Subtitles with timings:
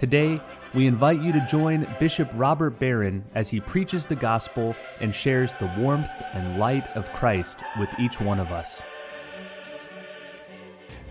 [0.00, 0.40] Today,
[0.72, 5.54] we invite you to join Bishop Robert Barron as he preaches the gospel and shares
[5.56, 8.80] the warmth and light of Christ with each one of us.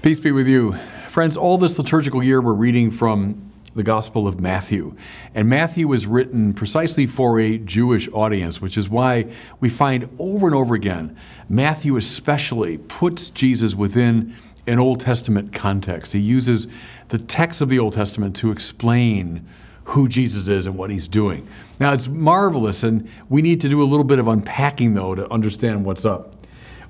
[0.01, 0.73] Peace be with you.
[1.07, 4.95] Friends, all this liturgical year we're reading from the Gospel of Matthew.
[5.35, 10.47] And Matthew was written precisely for a Jewish audience, which is why we find over
[10.47, 11.15] and over again
[11.47, 14.35] Matthew especially puts Jesus within
[14.69, 16.13] an Old Testament context.
[16.13, 16.67] He uses
[17.09, 19.45] the text of the Old Testament to explain
[19.85, 21.47] who Jesus is and what he's doing.
[21.79, 25.29] Now, it's marvelous, and we need to do a little bit of unpacking, though, to
[25.31, 26.35] understand what's up.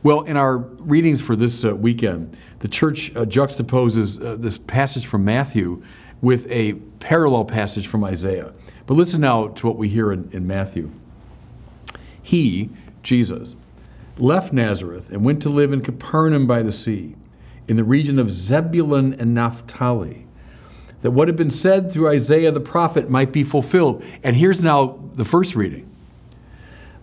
[0.03, 5.05] Well, in our readings for this uh, weekend, the church uh, juxtaposes uh, this passage
[5.05, 5.81] from Matthew
[6.22, 8.52] with a parallel passage from Isaiah.
[8.85, 10.91] But listen now to what we hear in, in Matthew.
[12.22, 12.69] He,
[13.03, 13.55] Jesus,
[14.17, 17.16] left Nazareth and went to live in Capernaum by the sea
[17.70, 20.25] in the region of Zebulun and Naphtali,
[21.02, 24.03] that what had been said through Isaiah the prophet might be fulfilled.
[24.23, 25.86] And here's now the first reading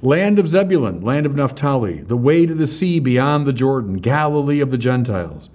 [0.02, 4.60] Land of Zebulun, land of Naphtali, the way to the sea beyond the Jordan, Galilee
[4.60, 5.48] of the Gentiles.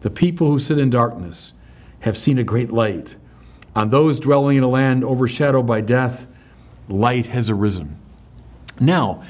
[0.00, 1.54] The people who sit in darkness
[2.00, 3.16] have seen a great light.
[3.76, 6.26] On those dwelling in a land overshadowed by death,
[6.88, 7.96] light has arisen.
[8.80, 9.22] Now,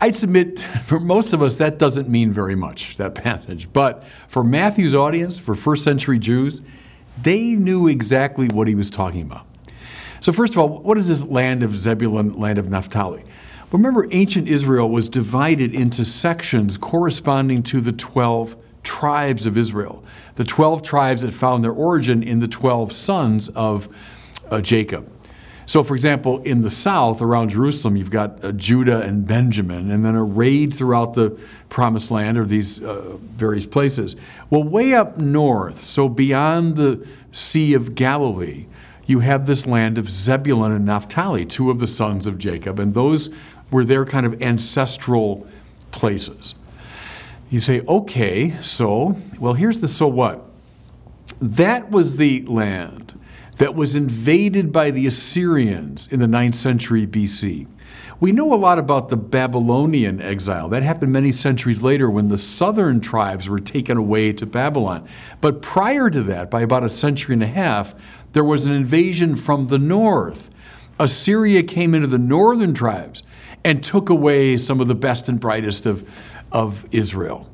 [0.00, 3.72] I'd submit for most of us that doesn't mean very much, that passage.
[3.72, 6.62] But for Matthew's audience, for first century Jews,
[7.20, 9.46] they knew exactly what he was talking about.
[10.20, 13.24] So, first of all, what is this land of Zebulun, land of Naphtali?
[13.72, 20.04] Remember, ancient Israel was divided into sections corresponding to the 12 tribes of Israel,
[20.34, 23.88] the 12 tribes that found their origin in the 12 sons of
[24.50, 25.10] uh, Jacob.
[25.66, 30.04] So, for example, in the south around Jerusalem, you've got uh, Judah and Benjamin, and
[30.04, 34.16] then arrayed throughout the promised land or these uh, various places.
[34.50, 38.66] Well, way up north, so beyond the Sea of Galilee,
[39.06, 42.94] you have this land of Zebulun and Naphtali, two of the sons of Jacob, and
[42.94, 43.30] those
[43.70, 45.46] were their kind of ancestral
[45.90, 46.54] places.
[47.50, 50.44] You say, okay, so, well, here's the so what.
[51.40, 53.18] That was the land
[53.56, 57.66] that was invaded by the Assyrians in the 9th century BC.
[58.18, 60.68] We know a lot about the Babylonian exile.
[60.68, 65.08] That happened many centuries later when the southern tribes were taken away to Babylon.
[65.40, 67.94] But prior to that, by about a century and a half,
[68.32, 70.50] there was an invasion from the north.
[70.98, 73.22] Assyria came into the northern tribes
[73.64, 76.08] and took away some of the best and brightest of,
[76.52, 77.48] of Israel.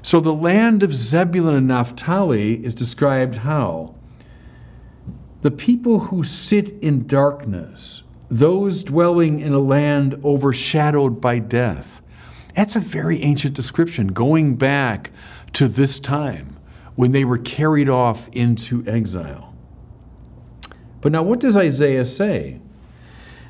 [0.00, 3.96] So the land of Zebulun and Naphtali is described how?
[5.42, 12.00] The people who sit in darkness, those dwelling in a land overshadowed by death.
[12.54, 15.10] That's a very ancient description, going back
[15.54, 16.56] to this time
[16.94, 19.54] when they were carried off into exile.
[21.00, 22.60] But now, what does Isaiah say?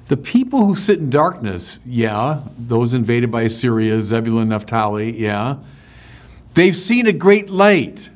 [0.06, 5.56] The people who sit in darkness, yeah, those invaded by Assyria, Zebulun, Naphtali, yeah,
[6.54, 8.08] they've seen a great light.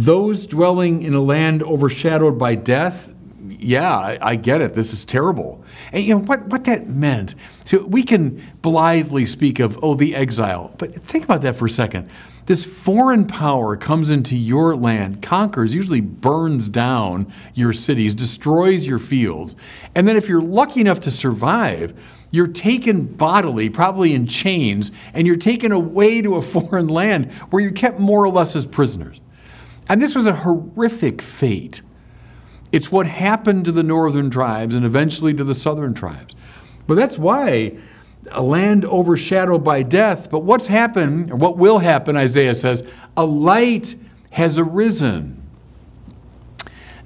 [0.00, 4.72] Those dwelling in a land overshadowed by death, yeah, I, I, get it.
[4.72, 5.62] This is terrible.
[5.92, 7.34] And you know what, what that meant.
[7.66, 10.72] So we can blithely speak of, oh, the exile.
[10.78, 12.08] But think about that for a second.
[12.46, 18.98] This foreign power comes into your land, conquers, usually burns down your cities, destroys your
[18.98, 19.54] fields.
[19.94, 21.92] And then if you're lucky enough to survive,
[22.30, 27.62] you're taken bodily, probably in chains, and you're taken away to a foreign land where
[27.62, 29.20] you're kept more or less as prisoners.
[29.90, 31.82] And this was a horrific fate.
[32.70, 36.36] It's what happened to the northern tribes and eventually to the southern tribes.
[36.86, 37.76] But that's why
[38.30, 40.30] a land overshadowed by death.
[40.30, 42.86] But what's happened, or what will happen, Isaiah says,
[43.16, 43.96] a light
[44.30, 45.42] has arisen.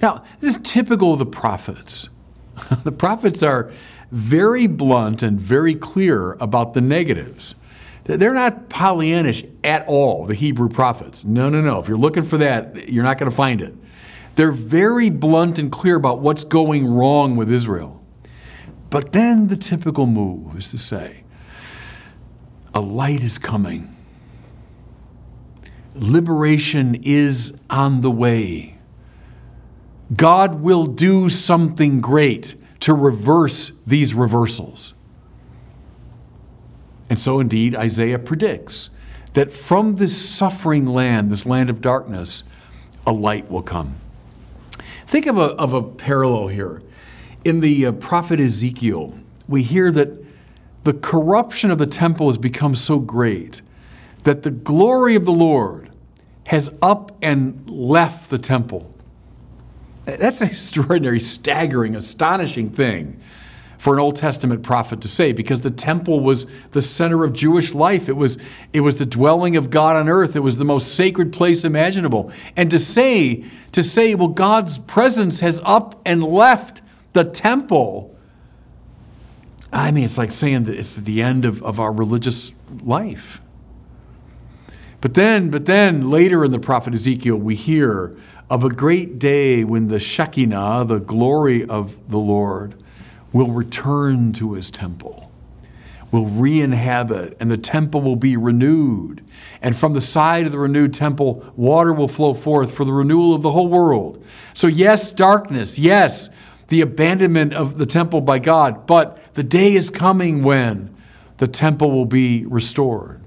[0.02, 2.10] Now, this is typical of the prophets.
[2.84, 3.72] the prophets are
[4.10, 7.54] very blunt and very clear about the negatives.
[8.04, 11.24] They're not Pollyannish at all, the Hebrew prophets.
[11.24, 11.78] No, no, no.
[11.78, 13.74] If you're looking for that, you're not going to find it.
[14.36, 18.04] They're very blunt and clear about what's going wrong with Israel.
[18.90, 21.24] But then the typical move is to say,
[22.74, 23.96] a light is coming.
[25.94, 28.78] Liberation is on the way.
[30.14, 34.92] God will do something great to reverse these reversals.
[37.10, 38.90] And so, indeed, Isaiah predicts
[39.34, 42.44] that from this suffering land, this land of darkness,
[43.06, 43.96] a light will come.
[45.06, 46.82] Think of a, of a parallel here.
[47.44, 50.24] In the uh, prophet Ezekiel, we hear that
[50.84, 53.60] the corruption of the temple has become so great
[54.22, 55.90] that the glory of the Lord
[56.46, 58.90] has up and left the temple.
[60.04, 63.20] That's an extraordinary, staggering, astonishing thing
[63.84, 67.74] for an Old Testament prophet to say because the temple was the center of Jewish
[67.74, 68.08] life.
[68.08, 68.38] It was,
[68.72, 70.36] it was the dwelling of God on earth.
[70.36, 72.32] It was the most sacred place imaginable.
[72.56, 76.80] And to say, to say, well, God's presence has up and left
[77.12, 78.16] the temple,
[79.70, 83.42] I mean, it's like saying that it's the end of, of our religious life.
[85.02, 88.16] But then, but then later in the prophet Ezekiel, we hear
[88.48, 92.76] of a great day when the Shekinah, the glory of the Lord,
[93.34, 95.30] will return to his temple,
[96.10, 99.22] will re inhabit, and the temple will be renewed.
[99.60, 103.34] And from the side of the renewed temple, water will flow forth for the renewal
[103.34, 104.24] of the whole world.
[104.54, 106.30] So, yes, darkness, yes,
[106.68, 110.94] the abandonment of the temple by God, but the day is coming when
[111.38, 113.20] the temple will be restored.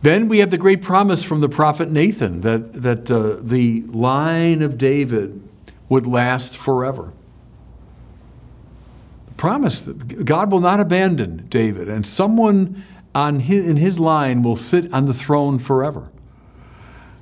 [0.00, 4.62] Then we have the great promise from the prophet Nathan that, that uh, the line
[4.62, 5.42] of David
[5.90, 7.12] would last forever
[9.36, 12.84] promise that God will not abandon David, and someone
[13.14, 16.10] on his, in his line will sit on the throne forever.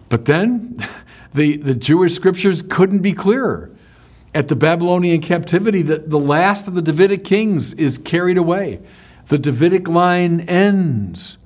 [0.08, 0.76] But then
[1.34, 3.70] the, the Jewish scriptures couldn't be clearer.
[4.34, 8.80] At the Babylonian captivity, the, the last of the Davidic kings is carried away.
[9.28, 11.38] The Davidic line ends.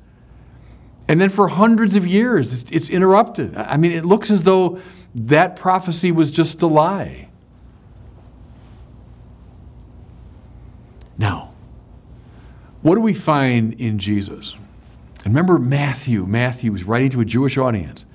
[1.07, 3.57] And then for hundreds of years, it's, it's interrupted.
[3.57, 4.81] I mean, it looks as though
[5.15, 7.29] that prophecy was just a lie.
[11.19, 11.51] Now,
[12.81, 14.55] what do we find in Jesus?
[15.25, 16.25] And remember Matthew.
[16.27, 18.07] Matthew is writing to a Jewish audience.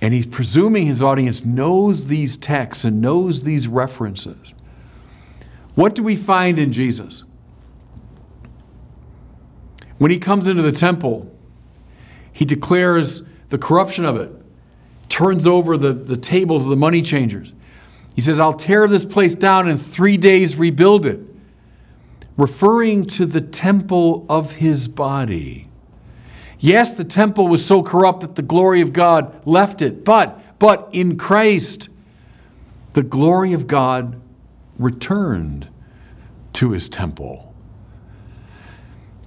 [0.00, 4.54] And he's presuming his audience knows these texts and knows these references.
[5.74, 7.22] What do we find in Jesus?
[9.98, 11.30] When he comes into the temple,
[12.32, 14.32] he declares the corruption of it,
[15.08, 17.54] turns over the, the tables of the money changers.
[18.16, 21.20] He says, I'll tear this place down in three days, rebuild it
[22.36, 25.68] referring to the temple of his body.
[26.58, 30.88] Yes, the temple was so corrupt that the glory of God left it, but, but
[30.92, 31.88] in Christ,
[32.92, 34.20] the glory of God
[34.78, 35.68] returned
[36.52, 37.52] to his temple.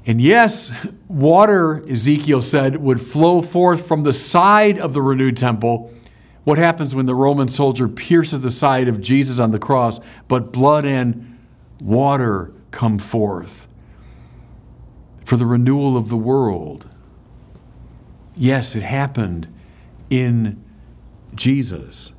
[0.08, 0.72] And yes,
[1.08, 5.92] water, Ezekiel said, would flow forth from the side of the renewed temple.
[6.44, 10.00] What happens when the Roman soldier pierces the side of Jesus on the cross?
[10.28, 11.40] But blood and
[11.82, 13.68] water come forth
[15.24, 16.88] for the renewal of the world.
[18.36, 19.52] Yes, it happened
[20.10, 20.64] in
[21.34, 22.12] Jesus.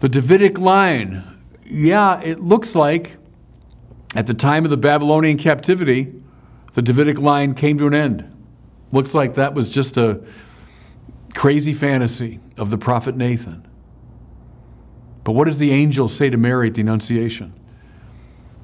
[0.00, 1.22] The Davidic line,
[1.64, 3.16] yeah, it looks like
[4.16, 6.12] at the time of the Babylonian captivity,
[6.74, 8.28] the Davidic line came to an end.
[8.90, 10.20] Looks like that was just a
[11.34, 13.66] crazy fantasy of the prophet Nathan.
[15.24, 17.54] But what does the angel say to Mary at the Annunciation?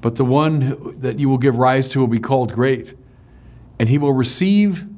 [0.01, 2.95] But the one that you will give rise to will be called great,
[3.77, 4.89] and he will receive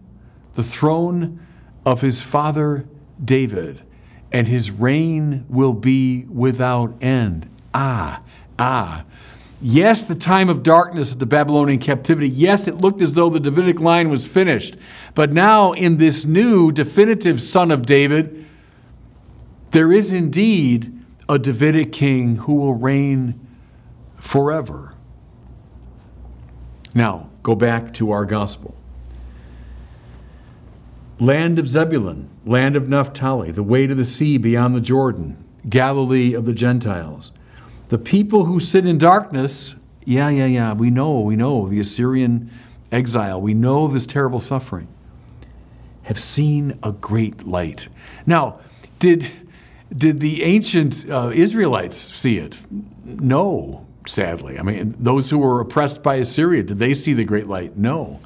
[0.53, 1.39] the throne
[1.86, 2.88] of his father
[3.24, 3.81] David,
[4.31, 7.50] and his reign will be without end.
[7.74, 8.24] Ah,
[8.60, 9.05] ah.
[9.63, 13.39] Yes, the time of darkness of the Babylonian captivity, yes, it looked as though the
[13.39, 14.75] Davidic line was finished.
[15.13, 18.48] But now, in this new definitive son of David,
[19.70, 20.91] there is indeed
[21.29, 23.39] a Davidic king who will reign
[24.17, 24.90] forever.
[26.93, 28.75] Now, go back to our gospel.
[31.19, 36.33] Land of Zebulun, land of Naphtali, the way to the sea beyond the Jordan, Galilee
[36.33, 37.31] of the Gentiles.
[37.89, 42.50] The people who sit in darkness, yeah, yeah, yeah, we know, we know the Assyrian
[42.91, 44.88] exile, we know this terrible suffering,
[46.03, 47.88] have seen a great light.
[48.25, 48.60] Now,
[48.98, 49.27] did,
[49.95, 52.63] did the ancient uh, Israelites see it?
[53.05, 54.60] No, sadly.
[54.60, 57.77] I mean, those who were oppressed by Assyria, did they see the great light?
[57.77, 58.20] No.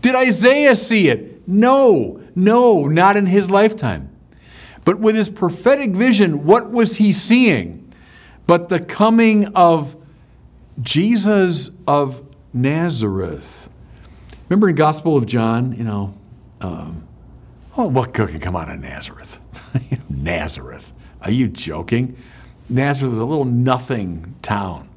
[0.00, 1.46] Did Isaiah see it?
[1.48, 4.10] No, no, not in his lifetime.
[4.84, 7.92] But with his prophetic vision, what was he seeing?
[8.46, 9.96] But the coming of
[10.80, 12.22] Jesus of
[12.52, 13.68] Nazareth.
[14.48, 16.14] Remember in Gospel of John, you know,
[16.60, 17.06] um,
[17.76, 19.38] oh, what could come out of Nazareth?
[20.08, 20.92] Nazareth.
[21.20, 22.16] Are you joking?
[22.68, 24.88] Nazareth was a little nothing town.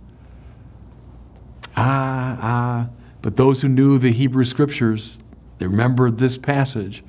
[1.83, 2.89] Ah, ah.
[3.23, 5.19] But those who knew the Hebrew scriptures,
[5.57, 7.03] they remembered this passage.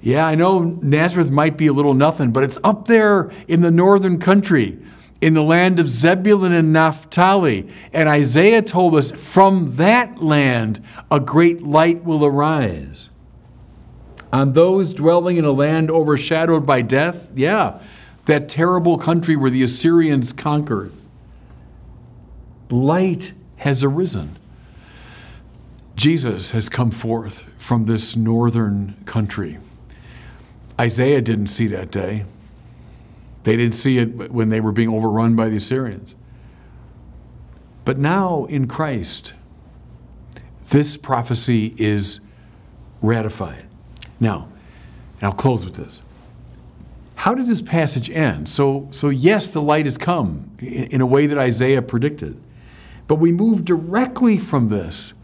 [0.00, 3.70] Yeah, I know Nazareth might be a little nothing, but it's up there in the
[3.70, 4.76] northern country,
[5.20, 7.68] in the land of Zebulun and Naphtali.
[7.92, 13.10] And Isaiah told us from that land a great light will arise.
[14.32, 17.80] On those dwelling in a land overshadowed by death, yeah,
[18.24, 20.92] that terrible country where the Assyrians conquered,
[22.68, 24.36] light has arisen.
[25.94, 29.58] Jesus has come forth from this northern country.
[30.78, 32.24] Isaiah didn't see that day.
[33.44, 36.16] They didn't see it when they were being overrun by the Assyrians.
[37.84, 39.32] But now in Christ,
[40.68, 42.20] this prophecy is
[43.00, 43.66] ratified.
[44.18, 44.48] Now,
[45.22, 46.02] I'll close with this.
[47.14, 48.48] How does this passage end?
[48.48, 52.38] So, so yes, the light has come in a way that Isaiah predicted.
[53.06, 55.14] But we move directly from this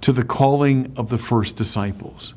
[0.00, 2.34] to the calling of the first disciples.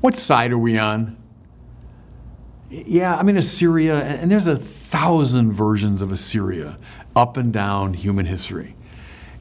[0.00, 1.16] What side are we on?
[2.68, 6.78] Yeah, I'm in Assyria, and there's a thousand versions of Assyria
[7.14, 8.74] up and down human history.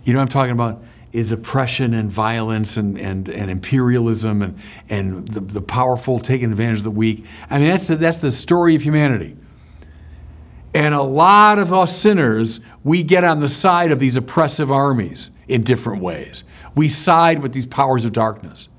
[0.03, 0.83] You know what I'm talking about?
[1.11, 4.59] Is oppression and violence and, and, and imperialism and,
[4.89, 7.25] and the, the powerful taking advantage of the weak.
[7.49, 9.35] I mean, that's the, that's the story of humanity.
[10.73, 15.31] And a lot of us sinners, we get on the side of these oppressive armies
[15.47, 16.43] in different ways.
[16.75, 18.69] We side with these powers of darkness.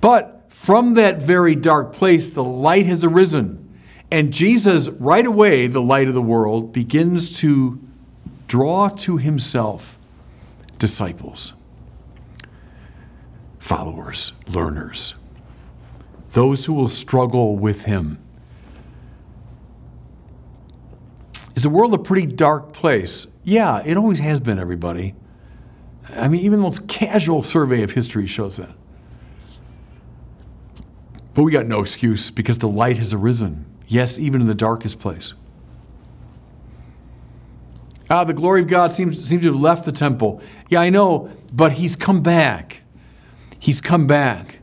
[0.00, 3.66] But from that very dark place, the light has arisen.
[4.10, 7.80] And Jesus, right away, the light of the world, begins to
[8.48, 9.98] draw to himself
[10.78, 11.52] disciples,
[13.58, 15.14] followers, learners,
[16.32, 18.18] those who will struggle with him.
[21.60, 23.26] Is the world a pretty dark place?
[23.44, 25.14] Yeah, it always has been, everybody.
[26.08, 28.70] I mean, even the most casual survey of history shows that.
[31.34, 33.66] But we got no excuse because the light has arisen.
[33.88, 35.34] Yes, even in the darkest place.
[38.08, 40.40] Ah, the glory of God seems, seems to have left the temple.
[40.70, 42.80] Yeah, I know, but he's come back.
[43.58, 44.59] He's come back.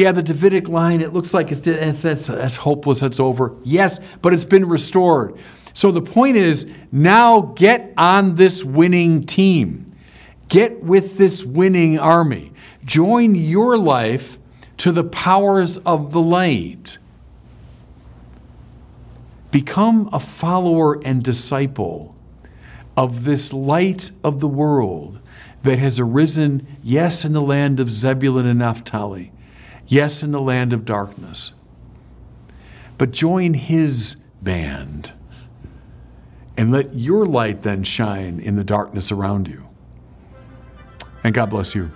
[0.00, 3.54] Yeah, the Davidic line, it looks like it's, it's, it's, it's hopeless, it's over.
[3.64, 5.38] Yes, but it's been restored.
[5.74, 9.84] So the point is now get on this winning team.
[10.48, 12.54] Get with this winning army.
[12.82, 14.38] Join your life
[14.78, 16.96] to the powers of the light.
[19.50, 22.14] Become a follower and disciple
[22.96, 25.20] of this light of the world
[25.62, 29.30] that has arisen, yes, in the land of Zebulun and Naphtali,
[29.90, 31.52] yes, in the land of darkness.
[32.96, 35.12] But join his band
[36.56, 39.68] and let your light then shine in the darkness around you.
[41.24, 41.90] And God bless you.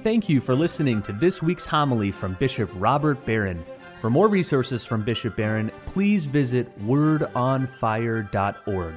[0.00, 3.64] Thank you for listening to this week's homily from Bishop Robert Barron.
[4.00, 8.94] For more resources from Bishop Barron, please visit wordonfire.org.